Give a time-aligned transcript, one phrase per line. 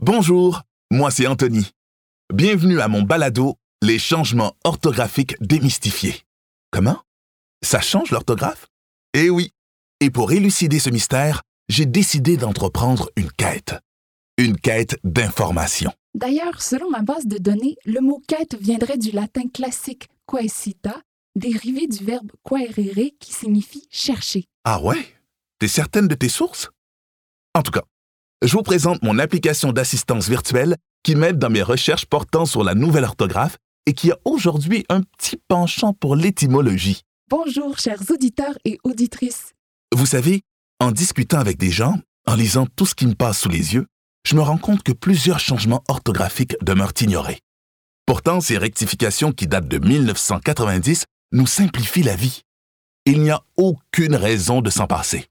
[0.00, 1.72] Bonjour, moi c'est Anthony.
[2.32, 6.22] Bienvenue à mon balado Les changements orthographiques démystifiés.
[6.70, 7.02] Comment?
[7.64, 8.68] Ça change l'orthographe?
[9.12, 9.50] Eh oui.
[9.98, 13.74] Et pour élucider ce mystère, j'ai décidé d'entreprendre une quête.
[14.36, 15.92] Une quête d'information.
[16.14, 21.02] D'ailleurs, selon ma base de données, le mot quête viendrait du latin classique quaesita,
[21.34, 24.44] dérivé du verbe quaerere qui signifie chercher.
[24.62, 25.04] Ah ouais?
[25.58, 26.70] T'es certaine de tes sources?
[27.52, 27.82] En tout cas,
[28.42, 32.74] je vous présente mon application d'assistance virtuelle qui m'aide dans mes recherches portant sur la
[32.74, 37.02] nouvelle orthographe et qui a aujourd'hui un petit penchant pour l'étymologie.
[37.30, 39.54] Bonjour, chers auditeurs et auditrices.
[39.94, 40.42] Vous savez,
[40.80, 43.86] en discutant avec des gens, en lisant tout ce qui me passe sous les yeux,
[44.26, 47.40] je me rends compte que plusieurs changements orthographiques demeurent ignorés.
[48.06, 52.42] Pourtant, ces rectifications qui datent de 1990 nous simplifient la vie.
[53.04, 55.26] Il n'y a aucune raison de s'en passer.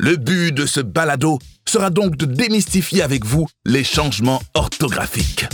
[0.00, 5.44] Le but de ce balado sera donc de démystifier avec vous les changements orthographiques.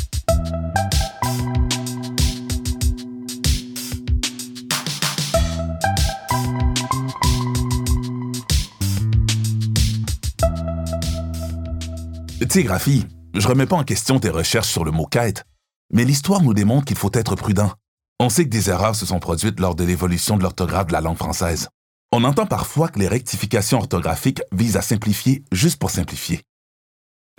[12.39, 15.45] Tu sais, Graphie, je remets pas en question tes recherches sur le mot quête,
[15.91, 17.73] mais l'histoire nous démontre qu'il faut être prudent.
[18.21, 21.01] On sait que des erreurs se sont produites lors de l'évolution de l'orthographe de la
[21.01, 21.71] langue française.
[22.17, 26.43] On entend parfois que les rectifications orthographiques visent à simplifier juste pour simplifier.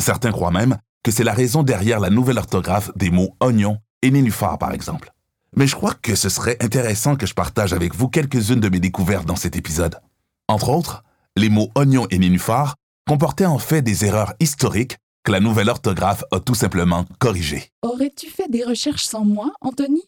[0.02, 4.12] Certains croient même que c'est la raison derrière la nouvelle orthographe des mots oignon et
[4.12, 5.14] nénuphar, par exemple.
[5.56, 8.82] Mais je crois que ce serait intéressant que je partage avec vous quelques-unes de mes
[8.82, 10.02] découvertes dans cet épisode.
[10.50, 11.06] Entre autres,
[11.38, 12.76] les mots oignon et nénuphar
[13.08, 17.70] comportaient en fait des erreurs historiques que la nouvelle orthographe a tout simplement corrigées.
[17.82, 20.04] Aurais-tu fait des recherches sans moi, Anthony?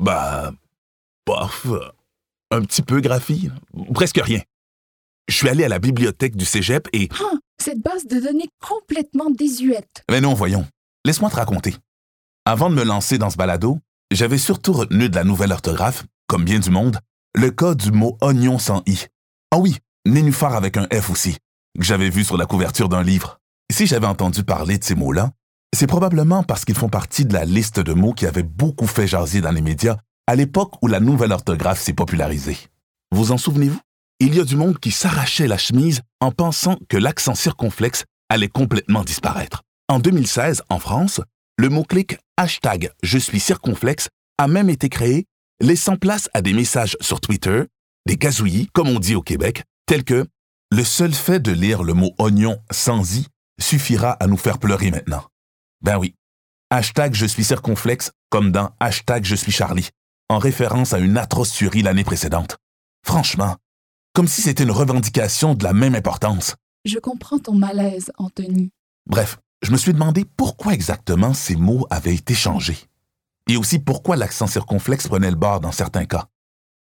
[0.00, 0.52] Bah,
[1.26, 1.66] bof,
[2.50, 3.50] un petit peu graphie,
[3.94, 4.40] presque rien.
[5.28, 7.08] Je suis allé à la bibliothèque du cégep et.
[7.20, 10.04] Ah, cette base de données complètement désuète.
[10.10, 10.66] Mais non, voyons.
[11.04, 11.76] Laisse-moi te raconter.
[12.44, 13.78] Avant de me lancer dans ce balado,
[14.10, 16.98] j'avais surtout retenu de la nouvelle orthographe, comme bien du monde,
[17.34, 19.04] le cas du mot oignon sans i.
[19.50, 19.76] Ah oui,
[20.06, 21.36] nénuphar avec un F aussi,
[21.78, 23.38] que j'avais vu sur la couverture d'un livre.
[23.70, 25.32] Si j'avais entendu parler de ces mots-là,
[25.76, 29.06] c'est probablement parce qu'ils font partie de la liste de mots qui avaient beaucoup fait
[29.06, 29.98] jaser dans les médias
[30.28, 32.58] à l'époque où la nouvelle orthographe s'est popularisée.
[33.12, 33.80] Vous en souvenez-vous?
[34.20, 38.48] Il y a du monde qui s'arrachait la chemise en pensant que l'accent circonflexe allait
[38.48, 39.62] complètement disparaître.
[39.88, 41.22] En 2016, en France,
[41.56, 45.24] le mot-clic hashtag Je suis circonflexe a même été créé,
[45.62, 47.62] laissant place à des messages sur Twitter,
[48.04, 50.26] des gazouillis, comme on dit au Québec, tels que
[50.70, 53.26] Le seul fait de lire le mot oignon sans i
[53.58, 55.24] suffira à nous faire pleurer maintenant.
[55.80, 56.14] Ben oui.
[56.68, 59.88] Hashtag Je suis circonflexe, comme dans hashtag Je suis Charlie,
[60.28, 62.58] en référence à une atroce tuerie l'année précédente.
[63.04, 63.56] Franchement,
[64.14, 66.56] comme si c'était une revendication de la même importance.
[66.84, 68.70] Je comprends ton malaise, Anthony.
[69.06, 72.78] Bref, je me suis demandé pourquoi exactement ces mots avaient été changés.
[73.48, 76.26] Et aussi pourquoi l'accent circonflexe prenait le bord dans certains cas.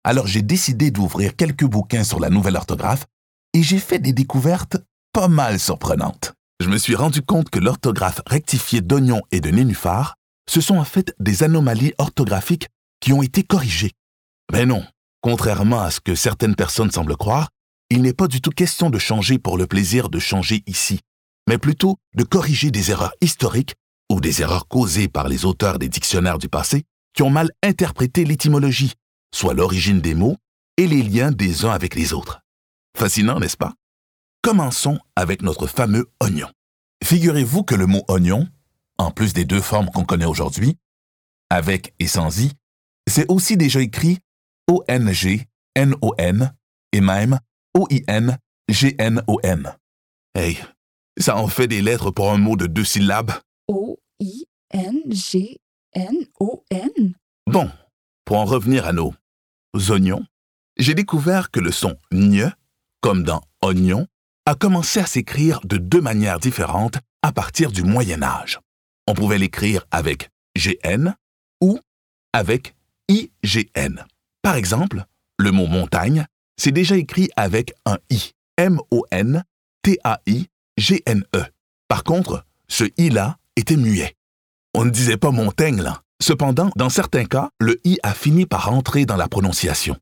[0.04, 3.06] Alors j'ai décidé d'ouvrir quelques bouquins sur la nouvelle orthographe
[3.54, 4.78] et j'ai fait des découvertes
[5.14, 6.34] pas mal surprenantes.
[6.60, 10.16] Je me suis rendu compte que l'orthographe rectifiée d'oignon et de nénuphar,
[10.50, 12.68] ce sont en fait des anomalies orthographiques
[13.03, 13.91] qui ont été corrigées.
[14.50, 14.86] Mais non,
[15.19, 17.50] contrairement à ce que certaines personnes semblent croire,
[17.90, 21.02] il n'est pas du tout question de changer pour le plaisir de changer ici,
[21.50, 23.75] mais plutôt de corriger des erreurs historiques
[24.09, 28.24] ou des erreurs causées par les auteurs des dictionnaires du passé qui ont mal interprété
[28.24, 28.94] l'étymologie,
[29.36, 30.38] soit l'origine des mots
[30.78, 32.40] et les liens des uns avec les autres.
[32.97, 33.74] Fascinant, n'est-ce pas?
[34.42, 36.47] Commençons avec notre fameux oignon.
[37.03, 38.47] Figurez-vous que le mot oignon,
[38.97, 40.78] en plus des deux formes qu'on connaît aujourd'hui,
[41.50, 42.53] avec et sans i,
[43.08, 44.19] c'est aussi déjà écrit
[44.68, 46.53] O-N-G, N-O-N
[46.91, 47.40] et même
[47.74, 48.38] O-I-N,
[48.69, 49.75] G-N-O-N.
[50.36, 50.59] Hey,
[51.18, 53.34] ça en fait des lettres pour un mot de deux syllabes.
[53.68, 54.44] O-I-N-G-N-O-N.
[57.47, 57.69] Bon,
[58.25, 59.13] pour en revenir à nos
[59.90, 60.25] oignons,
[60.78, 62.52] j'ai découvert que le son gne,
[63.02, 64.08] comme dans oignon,
[64.46, 68.60] a commencé à s'écrire de deux manières différentes à partir du Moyen Âge.
[69.07, 71.13] On pouvait l'écrire avec GN
[71.62, 71.80] ou
[72.33, 72.75] avec
[73.13, 74.06] IGN.
[74.42, 75.06] Par exemple,
[75.38, 76.25] le mot montagne,
[76.57, 79.44] c'est déjà écrit avec un I, M-O-N-T-A-I-G-N-E.
[81.88, 84.15] Par contre, ce I-là était muet.
[84.74, 86.01] On ne disait pas montagne là.
[86.21, 89.98] Cependant, dans certains cas, le I a fini par entrer dans la prononciation.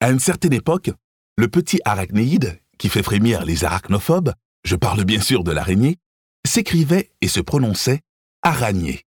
[0.00, 0.90] À une certaine époque,
[1.36, 4.32] le petit arachnéide, qui fait frémir les arachnophobes,
[4.64, 5.98] je parle bien sûr de l'araignée,
[6.46, 8.00] s'écrivait et se prononçait
[8.42, 9.02] araignée.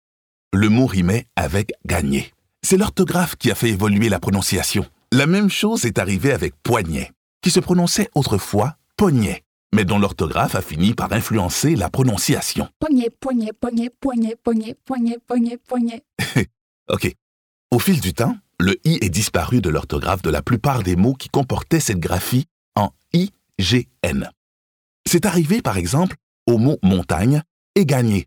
[0.54, 2.35] Le mot rimait avec gagner.
[2.66, 4.88] C'est l'orthographe qui a fait évoluer la prononciation.
[5.12, 7.12] La même chose est arrivée avec poignet,
[7.44, 9.44] qui se prononçait autrefois poignet.
[9.72, 12.68] mais dont l'orthographe a fini par influencer la prononciation.
[12.80, 16.02] Poignet, poignet, poignet, poignet, poignet, poignet, poignet, poignet.
[16.90, 17.14] OK.
[17.70, 21.14] Au fil du temps, le i est disparu de l'orthographe de la plupart des mots
[21.14, 24.32] qui comportaient cette graphie en IGN.
[25.08, 26.16] C'est arrivé, par exemple,
[26.48, 27.44] au mot montagne
[27.76, 28.26] et gagner,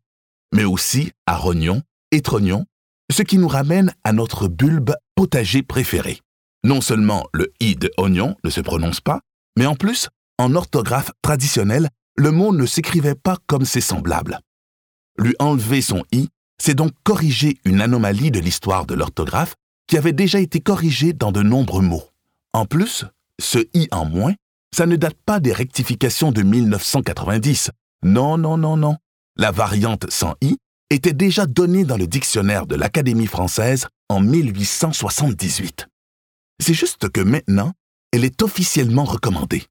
[0.54, 1.82] mais aussi à rognon
[2.12, 2.66] et trognon,
[3.12, 6.20] ce qui nous ramène à notre bulbe potager préféré.
[6.64, 9.20] Non seulement le i de oignon ne se prononce pas,
[9.56, 10.08] mais en plus,
[10.38, 14.40] en orthographe traditionnelle, le mot ne s'écrivait pas comme ses semblables.
[15.18, 16.28] Lui enlever son i,
[16.60, 19.54] c'est donc corriger une anomalie de l'histoire de l'orthographe
[19.86, 22.10] qui avait déjà été corrigée dans de nombreux mots.
[22.52, 23.04] En plus,
[23.40, 24.34] ce i en moins,
[24.74, 27.70] ça ne date pas des rectifications de 1990.
[28.02, 28.96] Non, non, non, non.
[29.36, 30.58] La variante sans i
[30.90, 35.88] était déjà donnée dans le dictionnaire de l'Académie française en 1878.
[36.60, 37.72] C'est juste que maintenant,
[38.12, 39.64] elle est officiellement recommandée.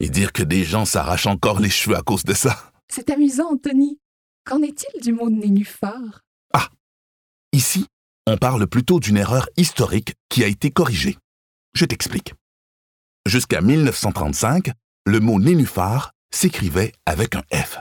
[0.00, 2.72] Et dire que des gens s'arrachent encore les cheveux à cause de ça?
[2.88, 3.98] C'est amusant, Anthony.
[4.44, 6.22] Qu'en est-il du mot nénuphar?
[6.52, 6.68] Ah
[7.52, 7.86] Ici,
[8.26, 11.18] on parle plutôt d'une erreur historique qui a été corrigée.
[11.74, 12.34] Je t'explique.
[13.26, 14.72] Jusqu'à 1935,
[15.06, 17.78] le mot nénuphar s'écrivait avec un F.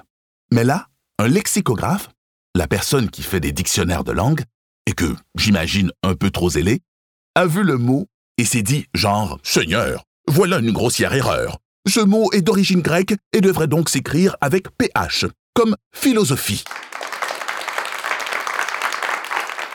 [0.52, 2.10] Mais là, un lexicographe,
[2.56, 4.44] la personne qui fait des dictionnaires de langue,
[4.86, 6.82] et que j'imagine un peu trop zélé,
[7.36, 8.08] a vu le mot
[8.38, 11.60] et s'est dit genre Seigneur, voilà une grossière erreur.
[11.88, 16.64] Ce mot est d'origine grecque et devrait donc s'écrire avec PH, comme philosophie.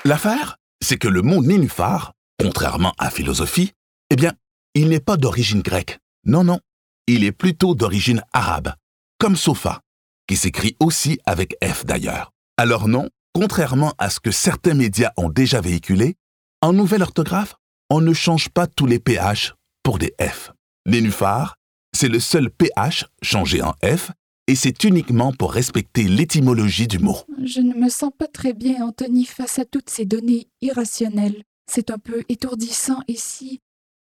[0.05, 3.73] L'affaire, c'est que le mot nénuphar, contrairement à philosophie,
[4.11, 4.33] eh bien,
[4.75, 5.99] il n'est pas d'origine grecque.
[6.25, 6.61] Non, non,
[7.09, 8.75] il est plutôt d'origine arabe,
[9.19, 9.81] comme sofa,
[10.29, 12.33] qui s'écrit aussi avec F d'ailleurs.
[12.59, 16.17] Alors non, contrairement à ce que certains médias ont déjà véhiculé,
[16.63, 17.55] en nouvelle orthographe,
[17.91, 20.53] on ne change pas tous les PH pour des F.
[20.87, 21.57] Nénuphar,
[21.95, 24.11] c'est le seul PH changé en F
[24.47, 27.19] et c'est uniquement pour respecter l'étymologie du mot.
[27.45, 31.43] Je ne me sens pas très bien, Anthony, face à toutes ces données irrationnelles.
[31.71, 33.61] C'est un peu étourdissant et si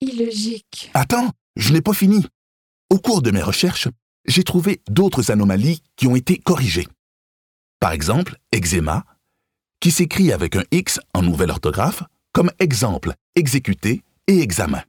[0.01, 0.91] illogique.
[0.93, 2.23] Attends, je n'ai pas fini.
[2.91, 3.87] Au cours de mes recherches,
[4.27, 6.87] j'ai trouvé d'autres anomalies qui ont été corrigées.
[7.85, 9.05] Par exemple, eczéma,
[9.79, 12.01] qui s'écrit avec un X en nouvelle orthographe,
[12.33, 14.81] comme exemple, exécuté et examen.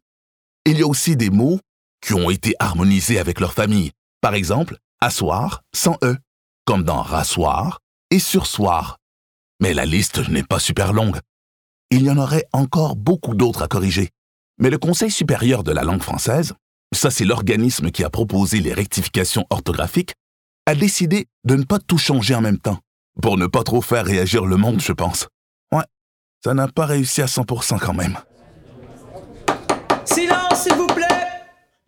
[0.64, 1.60] Il y a aussi des mots
[2.00, 3.92] qui ont été harmonisés avec leur famille.
[4.22, 6.16] Par exemple, asseoir sans E,
[6.64, 8.96] comme dans rasseoir et sursoir.
[9.60, 11.20] Mais la liste n'est pas super longue.
[11.90, 14.08] Il y en aurait encore beaucoup d'autres à corriger.
[14.58, 16.54] Mais le Conseil supérieur de la langue française,
[16.94, 20.14] ça c'est l'organisme qui a proposé les rectifications orthographiques,
[20.64, 22.80] a décidé de ne pas tout changer en même temps,
[23.20, 25.28] pour ne pas trop faire réagir le monde, je pense.
[25.72, 25.84] Ouais,
[26.44, 28.18] ça n'a pas réussi à 100% quand même.
[30.04, 31.06] Silence, s'il vous plaît.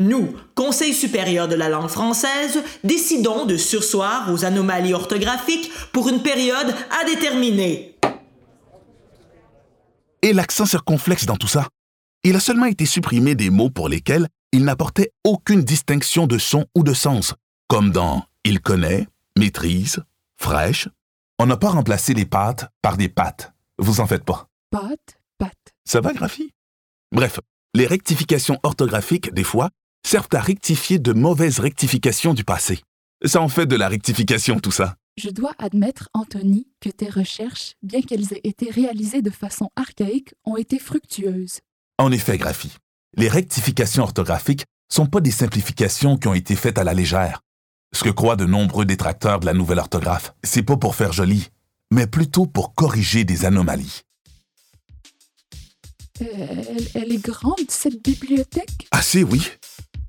[0.00, 6.20] Nous, Conseil supérieur de la langue française, décidons de sursoir aux anomalies orthographiques pour une
[6.20, 7.96] période à déterminer.
[10.22, 11.68] Et l'accent circonflexe dans tout ça?
[12.24, 16.66] Il a seulement été supprimé des mots pour lesquels il n'apportait aucune distinction de son
[16.74, 17.34] ou de sens,
[17.68, 19.06] comme dans il connaît,
[19.38, 20.02] maîtrise,
[20.36, 20.88] fraîche.
[21.40, 23.52] On n'a pas remplacé les pâtes par des pâtes.
[23.78, 24.48] Vous en faites pas.
[24.70, 25.72] Pâte, pâte.
[25.84, 26.50] Ça va, Graphie?
[27.12, 27.38] Bref,
[27.74, 29.70] les rectifications orthographiques, des fois,
[30.04, 32.80] servent à rectifier de mauvaises rectifications du passé.
[33.24, 34.96] Ça en fait de la rectification, tout ça.
[35.16, 40.34] Je dois admettre, Anthony, que tes recherches, bien qu'elles aient été réalisées de façon archaïque,
[40.44, 41.60] ont été fructueuses.
[41.98, 42.76] En effet, Graphie,
[43.16, 47.42] les rectifications orthographiques sont pas des simplifications qui ont été faites à la légère.
[47.92, 51.48] Ce que croient de nombreux détracteurs de la nouvelle orthographe, c'est pas pour faire joli,
[51.90, 54.02] mais plutôt pour corriger des anomalies.
[56.20, 58.88] Euh, elle, elle est grande, cette bibliothèque?
[58.90, 59.48] Assez, oui.